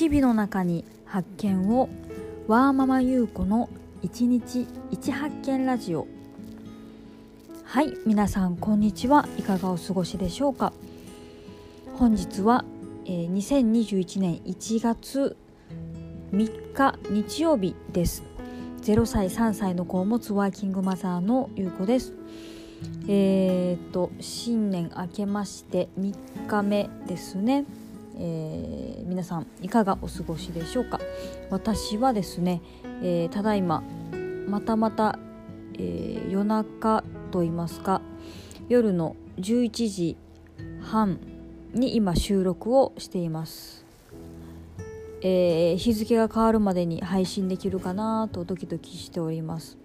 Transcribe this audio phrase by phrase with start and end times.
[0.00, 1.90] 日々の中に発見を
[2.46, 3.68] ワーママ優子の
[4.00, 6.06] 一日一発見ラジオ。
[7.64, 10.72] はい皆さんこんにちはいかがお過ごしでしょうか。
[11.96, 12.64] 本日は、
[13.04, 15.36] えー、2021年1月
[16.32, 18.22] 3日日曜日です。
[18.80, 22.14] 0歳3歳の子を持つワーキングマザーの優子です。
[23.06, 27.66] えー、っと新年明けまして3日目ですね。
[28.22, 31.00] えー、皆さんいかがお過ごしでしょうか？
[31.48, 32.60] 私はですね、
[33.02, 33.82] えー、ただいま
[34.46, 35.18] またまた、
[35.74, 38.02] えー、夜中といいますか
[38.68, 40.16] 夜の11時
[40.82, 41.18] 半
[41.72, 43.86] に今収録をしています、
[45.22, 49.78] え、日付が変わるまでに配信できるかなとドキドキしております。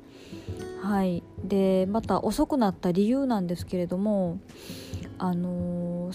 [0.81, 1.23] はい。
[1.43, 4.39] でまた遅くなった理由なんですけれども
[5.17, 5.49] あの、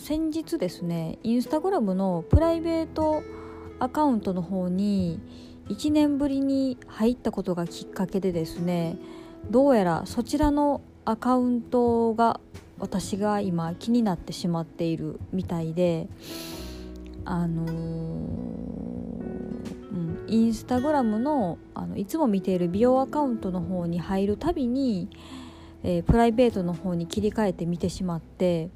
[0.00, 3.22] 先日ですねインスタグラムのプライベート
[3.78, 5.20] アカウントの方に
[5.68, 8.96] 1年ぶりに入ったことがきっかけでですね
[9.50, 12.40] どうやらそちらのアカウントが
[12.78, 16.08] 私が今気になってしまっているみたいで
[17.26, 17.74] あのー、う
[19.94, 25.10] ん、インスタグラムのあのいつも見ている美容アカウントの方に入るたびに、
[25.82, 28.70] えー、プライベートの方に切り替えて見てしまって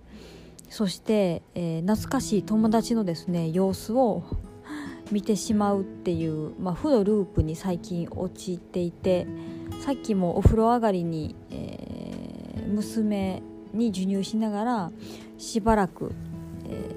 [0.75, 4.25] そして、えー、懐かしい友達のですね様子を
[5.13, 9.25] 見てしまうっていう、まあ、負のループに最近陥っていて
[9.85, 13.41] さっきもお風呂上がりに、えー、娘
[13.73, 14.91] に授乳しながら
[15.39, 16.11] しばらく、
[16.69, 16.91] え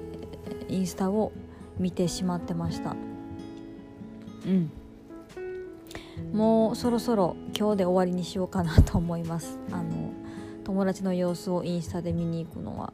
[0.68, 1.30] ー、インスタを
[1.78, 2.96] 見てしまってました。
[4.44, 4.72] うん。
[6.32, 9.60] もうそろそろ今日で終わりにしようかなと思います。
[9.70, 10.10] あの
[10.64, 12.92] 友達の様子をインスタで見に行くのは。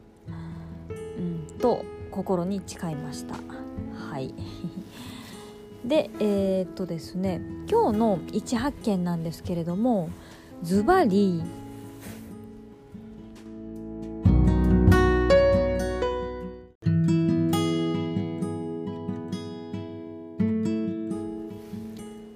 [1.65, 3.33] と心に誓いました。
[3.33, 4.35] はい。
[5.83, 10.09] でえー、っとですね今日の一発見なんですけれども
[10.63, 11.43] ズバリ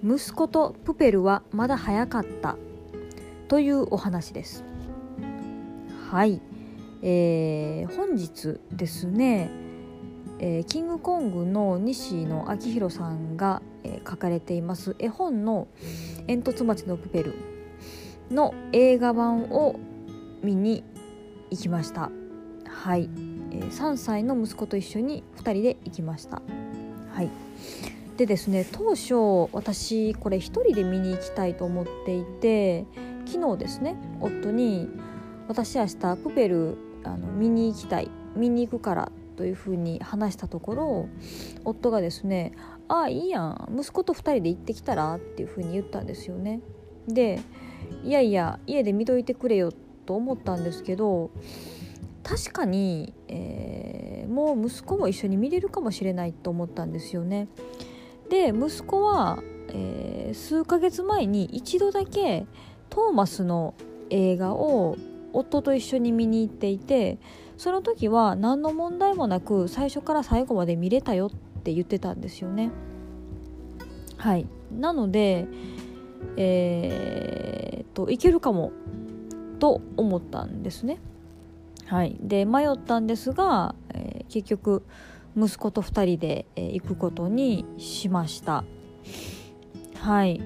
[0.03, 2.55] 息子とプペルはまだ早かった
[3.47, 4.63] というお話です。
[6.09, 6.41] はい。
[7.01, 9.49] えー、本日ですね、
[10.39, 15.67] えー、キングコングの西野昭弘さんが、えー、書かれています絵本の
[16.27, 17.33] 「煙突町のプペル」
[18.31, 19.79] の映画版を
[20.43, 20.83] 見に
[21.49, 22.11] 行きました。
[22.65, 23.09] はい、
[23.51, 26.41] えー、3歳の息子と一緒に2人で行きました。
[27.13, 27.29] はい。
[28.17, 32.85] でですね当初私これ1人で見に行きたいと思っていて
[33.25, 34.89] 昨日ですね夫に
[35.47, 41.09] 私明日プペルあの見に行きたい見に行くからというふうに話したところ
[41.63, 42.51] 夫がですね
[42.89, 46.61] 「ああいいやん息子と2人で行ってきたら?」っていうふうに言ったんですよね。
[47.07, 47.39] で
[48.03, 49.71] いやいや家で見といてくれよ
[50.05, 51.31] と思ったんですけど
[52.23, 57.47] 確かに、えー、もう息子も一緒に見れるかもしれないと思ったんですよね。
[58.29, 62.45] で息子は、えー、数ヶ月前に一度だけ
[62.89, 63.73] トーマスの
[64.09, 64.97] 映画を
[65.33, 67.17] 夫と一緒に見に行っていて
[67.57, 72.71] その時は何の問題もなく最初から最後まで見れたよって言ってたんですよね。
[74.17, 74.47] はい
[74.77, 75.47] なので
[76.37, 78.71] えー、っといけるかも
[79.59, 80.99] と思ったんですね。
[81.85, 84.83] はい、で迷ったんですが、えー、結局
[85.35, 88.63] 息子と2人で、えー、行くことにしました。
[89.95, 90.41] はい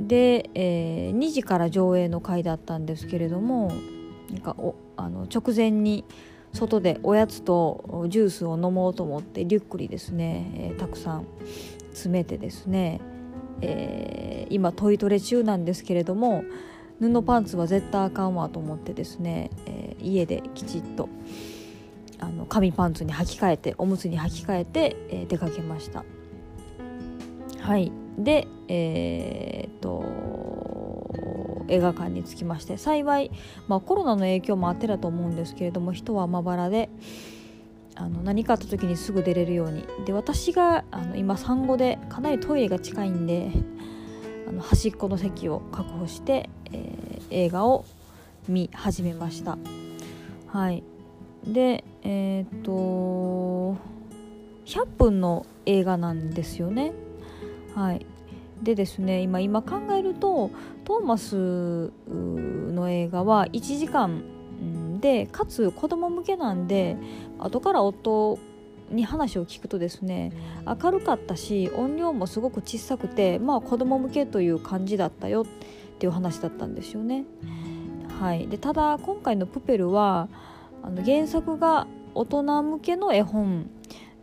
[0.00, 3.72] で、えー、2時から上映の回だったんですけれども
[4.30, 6.04] なんかおあの直前に
[6.52, 11.26] 外でおやつとジュースを飲もうと思ってリュックにですね、えー、たくさん
[11.90, 13.00] 詰めてですね、
[13.60, 16.44] えー、今トイトレ中なんですけれども
[17.00, 21.08] 布パンツは絶対あかんわと思ってですね、えー、家できちっと
[22.18, 26.04] あの紙パンツに履き替えておむつに履き替えて、えー、出かけました。
[27.60, 27.92] はい。
[28.18, 30.57] でえー、っと
[31.68, 33.30] 映画館に着きまして幸い、
[33.68, 36.88] まあ、コロナの影響もあってだと思うんですけれども人はまばらで
[37.94, 39.84] あの何かあった時にすぐ出れるように。
[40.06, 43.50] で私があの今産後でかなりトイレが近いんで
[44.48, 47.84] あの端っこの席を確保して、えー、映画を
[48.48, 49.58] 見始めました。
[50.46, 50.84] はい。
[51.44, 53.76] でえー、っと
[54.64, 56.92] 100分の映画なんですよね。
[57.74, 58.06] はい。
[58.62, 60.50] でですね今今考えると
[60.84, 64.22] トーマスの映画は1時間
[65.00, 66.96] でかつ子供向けなんで
[67.38, 68.38] 後から夫
[68.90, 70.32] に話を聞くとですね
[70.66, 75.46] 明るかったし音量もすごく小さくてまあ子供向けという感じだったよっ
[75.98, 77.24] ていう話だったんですよね。
[78.20, 80.28] はい、でただ今回の「プペルは」
[80.82, 83.68] あの原作が大人向けの絵本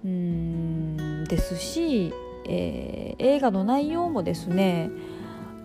[0.05, 2.13] うんですし、
[2.47, 4.89] えー、映画の内容もですね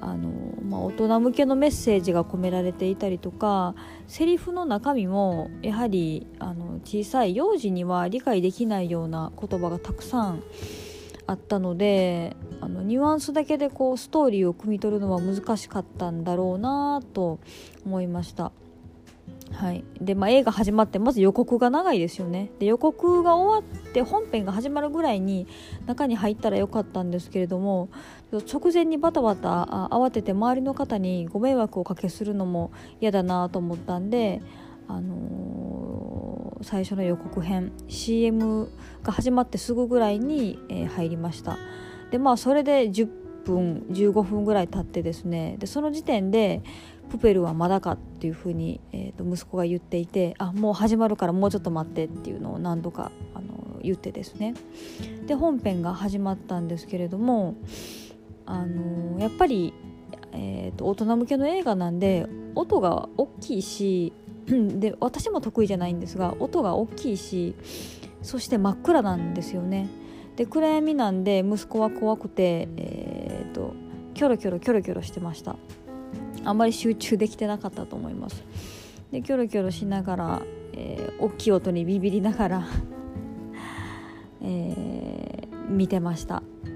[0.01, 0.31] あの、
[0.63, 3.75] まあ、大人向けのメッセージが込められていたりとか
[4.07, 10.43] セリフの中身もやはりあの小さい幼児には理解できないような言葉がたくさん
[11.27, 17.39] あったのであのニュアンスだけでこうストーリーを汲み取るのは難しかったんだろうなと
[17.87, 18.53] 思いました。
[19.53, 19.85] はい。
[20.01, 22.51] でまあ、映画始まってまず予告が長いですよね。
[22.59, 25.47] で予告が終わって本編が始まるぐらいに
[25.87, 27.89] 中に入ったらよかったんですけれども
[28.33, 34.41] 直前にバタバタ慌てて周りの方にご迷惑をおかけするのも嫌だなと思ったんで、
[34.89, 38.69] あのー、最初の予告編 CM
[39.03, 41.59] が始まってすぐぐらいに、えー、入りました。
[42.11, 43.09] でまあそれで10
[43.45, 46.63] 分15分ぐらい経ってですねでその時点で
[47.11, 54.55] プペルはまだかっていうふうに、えー、と息子が言っていてあもう始まるからもうちょっと待ってっていうのを何度かあの言ってですね。
[55.27, 57.57] で本編が始まったんですけれども
[58.47, 59.75] あのやっぱり、
[60.33, 64.13] えーと、大人向けの映画なんで音が大きいし
[64.47, 67.55] で私も得意じゃないんですが音が大きいし
[68.23, 69.89] そして真っ暗なんですよね。
[70.37, 73.10] で暗闇なんで息子は怖くて、え
[73.51, 73.75] と
[74.15, 75.57] キョロキョロキョロキョロしてました。
[76.45, 78.45] あんまり集中できてなかったと思います。
[79.13, 80.43] でキョロキョロしながら、
[80.73, 82.67] えー、大きい音にビビりながら
[84.43, 86.43] えー、見てました。
[86.65, 86.69] う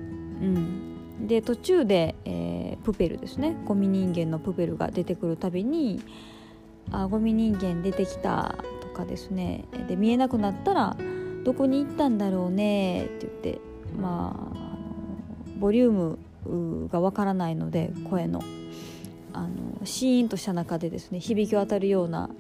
[0.45, 1.27] ん。
[1.27, 3.57] で途中で、えー、プペルですね。
[3.65, 6.01] ゴミ人間のプペルが出てくるたびに
[6.91, 9.65] 「あゴミ人間出てきた」とかですね。
[9.89, 10.97] で見えなくなったら
[11.45, 13.61] 「どこに行ったんだろうね」って言って
[13.99, 16.19] まああのボリューム
[16.91, 18.43] がわからないので声の。
[19.37, 22.31] あのシーンとした中でですね響き渡るような、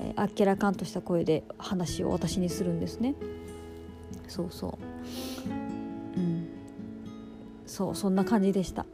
[0.00, 3.16] え、あっけらかんとした声で話を私にするんですね。
[4.28, 4.72] そうそう。
[6.16, 6.48] うん。
[7.66, 8.86] そうそんな感じでした。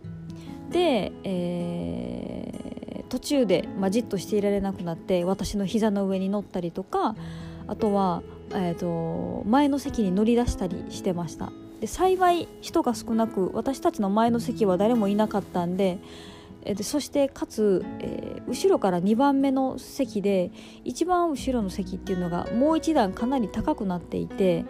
[0.71, 7.15] で、えー、途中で、まあ、じっとしていられなくなって私の膝の上に乗ったりとか
[7.67, 8.23] あとは、
[8.53, 11.53] えーと前の席に乗り出したりしてました。
[11.85, 15.99] で幸い人が少なく私たちの前の席は誰もいなかったんで
[16.65, 20.51] でそしてかつ、えー、後ろから2番目の席で
[20.83, 24.65] 一番後ろの席っていうのがもう一段かなり高くなっていて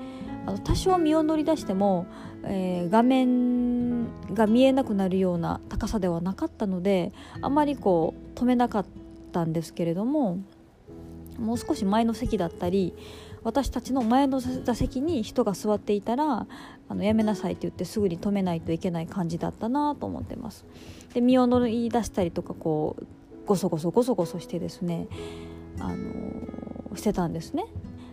[0.44, 2.08] あの多少身を乗り出しても、
[2.42, 8.86] えー、画面が見えなくなるような高さではなかったのであまりこう止めなかっ
[9.30, 10.40] たんですけれども
[11.38, 12.92] もう少し前の席だったり
[13.44, 16.46] 私たちの前の座席に人が座っていたら
[16.88, 20.64] あのやめなさいって言ってすぐに止めないといけない感じだったなと思ってます。
[21.12, 23.06] で身を乗り出したりとかこう
[23.46, 25.06] ゴソゴソゴソゴソしてですね、
[25.78, 27.66] あのー、してたんですね。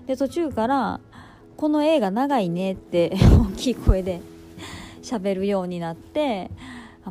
[0.06, 1.00] で途中から
[1.56, 4.22] 「この映画長いね」って大きい声で
[5.02, 6.52] 喋るようになって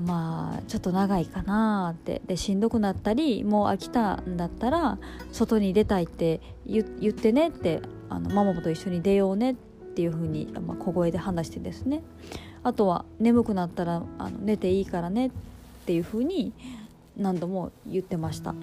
[0.06, 2.22] まあちょっと長いかなって。
[2.26, 4.98] でしんどくなったりもう飽きたんだったら
[5.32, 12.02] 外に出たいって言ってねってあのママと一緒に出ようねっていう風に、まあ、小声で話してですね。
[12.62, 15.30] あとは眠くなったらあの寝ていいからねっ
[15.86, 16.52] ていう風に
[17.16, 18.54] 何度も言ってました。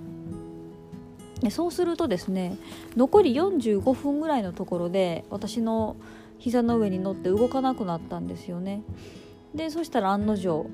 [1.42, 2.58] でそうするとですね
[2.96, 5.96] 残り45分ぐらいのところで私の
[6.40, 8.82] 膝の上に乗って動かなくなったんですよね。
[9.56, 10.70] でそしたら案の定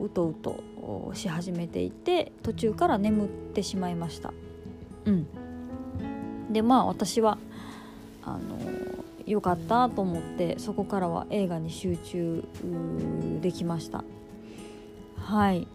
[0.00, 4.32] うとうとし始めていて途中から眠ってしまいました。
[5.04, 5.26] うん。
[6.50, 7.38] でまあ私は
[8.22, 8.58] あの
[9.26, 12.44] よかったと思ってそこからは映画に集中
[13.40, 14.04] できました。
[15.16, 15.68] はい。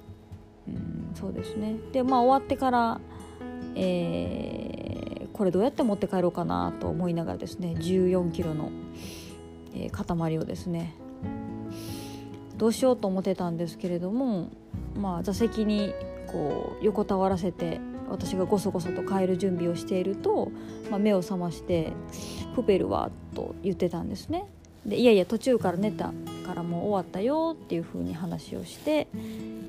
[0.67, 1.75] うんそうですね。
[1.91, 3.01] でまあ終わってから、
[3.75, 8.71] えー、これどうやって持って帰ろうかなと思いながらですね1 4キロの、
[9.73, 10.95] えー、塊をですね
[12.61, 14.47] どうしようと思ってたんですけれども
[14.95, 15.95] まあ座席に
[16.27, 20.51] こう横たわらせて私がごそごそと帰る準備をしていると、
[20.91, 21.91] まあ、目を覚まして
[22.53, 24.45] 「プペルは?」と言ってたんですね。
[24.85, 26.13] でいやいや途中から寝た
[26.45, 29.07] からもう終わったよっていう風に話をして、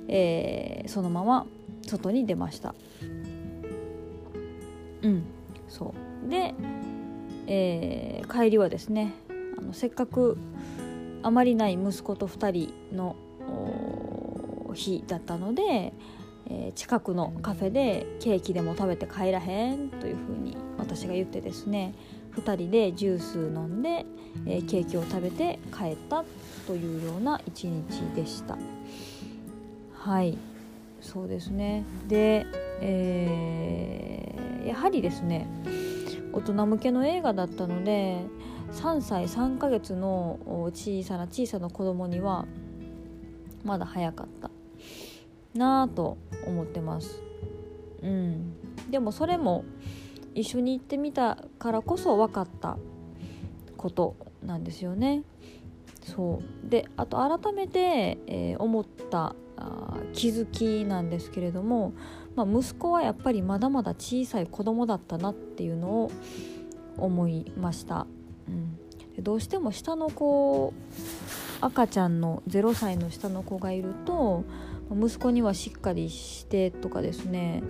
[0.08, 1.46] えー、そのまま
[1.86, 2.74] 外に出ました
[5.02, 5.22] うん
[5.68, 5.94] そ
[6.26, 6.54] うで、
[7.46, 9.14] えー、帰りはですね
[9.58, 10.36] あのせっかく
[11.22, 13.16] あまりない息子と2人の
[14.74, 15.92] 日だったので
[16.46, 21.94] えー、近くのカフェでケーキでも食べて帰らへんというふうに私が言ってですね
[22.36, 24.04] 2人でジュース飲んで、
[24.46, 26.24] えー、ケーキを食べて帰った
[26.66, 28.56] というような一日でした。
[29.94, 30.38] はい。
[31.00, 31.84] そうですね。
[32.08, 32.46] で、
[32.80, 35.46] えー、やはりですね
[36.32, 38.18] 大人向けの映画だったので
[38.72, 40.38] 3歳3ヶ月の
[40.72, 42.46] 小さな小さな子供には
[43.64, 44.50] まだ早かった。
[45.54, 47.22] なぁと思ってます。
[48.02, 48.54] うん。
[48.90, 49.64] でもそれも
[50.34, 52.78] 一緒に行ってみたからこそ分かった。
[53.82, 54.14] こと
[54.44, 55.24] なんですよね。
[56.02, 56.68] そう。
[56.70, 61.92] であと改めて、えー、思ったあ気づきなんですけれども、
[62.36, 66.10] まあ、息子はやっぱりまだまだ小さい子供だったなっていうのを
[66.96, 68.06] 思いました、
[69.16, 70.72] でどうしても下の子
[71.60, 74.44] 赤ちゃんの0歳の下の子がいると
[74.90, 77.62] 息子にはしっかりしてとかですね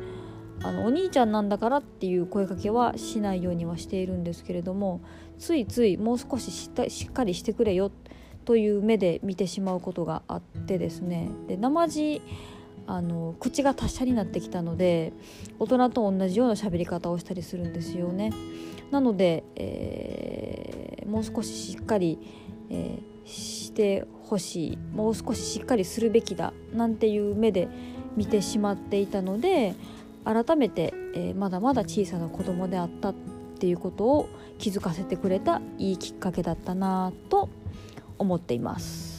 [0.62, 5.00] あのお兄ちゃんなんだからっていう声かけはしないようにはしているんですけれども
[5.38, 6.70] ついついもう少しし
[7.08, 7.90] っかりしてくれよ
[8.44, 12.22] という目で見てしまうことがあってですねで生地
[12.86, 15.12] あの口が達者になってきたので
[15.58, 18.32] 大人と同じような喋り方をしたりするんですよね。
[18.90, 20.41] なので、えー、
[21.12, 22.18] もう少ししっかり、
[22.70, 27.68] えー、してほしいもう少ししっかりするべきだなんていう目で
[28.16, 29.74] 見てしまっていたので
[30.24, 33.14] 改めて、えー、まだまだ小さな子供であったっ
[33.58, 34.28] ていうことを
[34.58, 37.50] 気づかせてくれたいいきっかけだったなと
[38.18, 39.12] 思っています。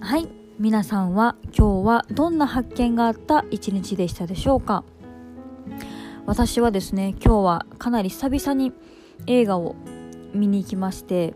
[0.00, 4.84] はい皆さんは今日はどんな発見があった一日でしたでしょうか？
[6.24, 8.72] 私はですね今日はかなり久々に
[9.26, 9.74] 映画を
[10.32, 11.34] 見に行きまして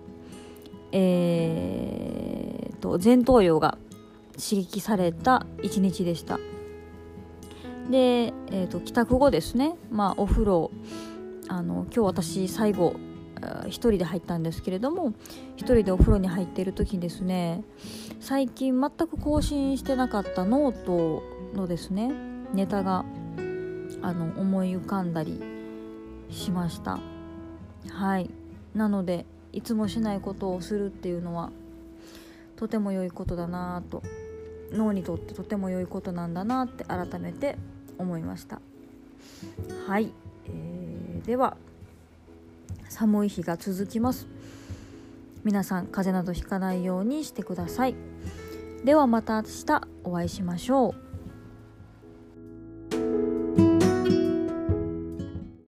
[0.93, 3.79] えーと前頭葉が
[4.35, 6.39] 刺激された一日でした。
[7.91, 10.71] で、えーと、帰宅後ですね、まあ、お風呂
[11.49, 12.95] あの今日私最後
[13.41, 15.11] 1人で入ったんですけれども
[15.57, 17.65] 1人でお風呂に入っている時にですね
[18.21, 21.23] 最近全く更新してなかったノート
[21.55, 22.13] のですね
[22.53, 23.05] ネタが
[24.03, 25.41] あの思い浮かんだり
[26.31, 26.99] しました。
[27.89, 28.31] はい。
[28.75, 31.51] なのでいつもしないことをするっていうのは
[32.57, 34.03] とても良いことだなぁと
[34.73, 37.57] 脳にとってとても良いことなんだなって改めて
[37.99, 38.61] 思いました。
[39.87, 40.13] はい、
[40.47, 41.57] えー、では
[42.89, 44.27] 寒い日が続きます。
[45.47, 47.95] 皆さん風邪などひかないようにしてください。
[48.85, 51.06] ではまた明日お会いしましょう。